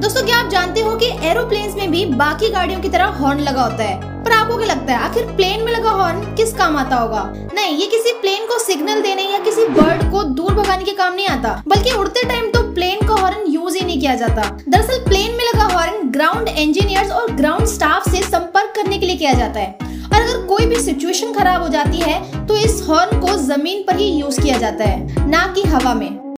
दोस्तों, 0.00 0.22
क्या 0.26 0.36
आप 0.36 0.48
जानते 0.50 0.80
हो 0.80 0.94
कि 0.96 1.06
एरोप्लेन्स 1.28 1.74
में 1.76 1.90
भी 1.90 2.04
बाकी 2.12 2.48
गाड़ियों 2.50 2.80
की 2.80 2.88
तरह 2.88 3.06
हॉर्न 3.16 3.38
लगा 3.38 3.62
होता 3.62 3.84
है? 3.84 4.24
पर 4.24 4.32
आपको 4.32 4.56
क्या 4.56 4.66
लगता 4.66 4.92
है, 4.92 4.98
आखिर 5.00 5.24
प्लेन 5.36 5.64
में 5.64 5.72
लगा 5.72 5.90
हॉर्न 5.90 6.20
किस 6.36 6.52
काम 6.54 6.76
आता 6.76 6.96
होगा? 6.96 7.22
नहीं, 7.54 7.76
ये 7.78 7.86
किसी 7.86 8.12
प्लेन 8.20 8.46
को 8.46 8.58
सिग्नल 8.58 9.02
देने 9.02 9.22
या 9.22 9.38
किसी 9.38 9.66
बर्ड 9.70 10.10
को 10.12 10.22
दूर 10.22 10.54
भगाने 10.54 10.84
के 10.84 10.92
काम 10.92 11.14
नहीं 11.14 11.26
आता। 11.26 11.52
बल्कि 11.68 11.90
उड़ते 11.92 12.22
टाइम 12.28 12.50
तो 12.50 12.62
प्लेन 12.74 13.06
का 13.08 13.14
हॉर्न 13.14 13.44
यूज़ 13.48 13.76
ही 13.78 13.84
नहीं 13.84 14.00
किया 14.00 14.14
जाता। 14.14 14.48
दरअसल 14.68 15.04
प्लेन 15.04 15.36
में 15.36 15.44
लगा 15.44 15.64
हॉर्न 15.74 16.08
ग्राउंड 16.10 16.48
इंजीनियर्स 16.48 17.12
और 17.12 17.32
ग्राउंड 17.32 17.66
स्टाफ 17.66 18.08
से 18.10 18.22
संपर्क 18.22 18.72
करने 18.76 18.98
के 18.98 19.06
लिए 19.06 19.16
किया 19.16 19.32
जाता 19.34 19.60
है। 19.60 19.78
और 19.82 20.20
अगर 20.20 20.46
कोई 20.46 20.66
भी 20.66 20.80
सिचुएशन 20.82 21.32
खराब 21.32 21.62
हो 21.62 21.68
जाती 21.68 21.98
है 21.98 22.46
तो 22.46 22.56
इस 22.56 22.82
हॉर्न 22.88 23.20
को 23.20 23.36
ज़मीन 23.38 23.84
पर 23.86 23.98
ही 23.98 24.08
यूज़ 24.10 24.40
किया 24.40 24.58
जाता 24.58 24.84
है, 24.84 25.28
ना 25.30 25.46
कि 25.54 25.68
हवा 25.68 25.94
में। 25.94 26.20